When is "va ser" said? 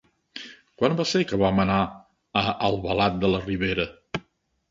1.01-1.21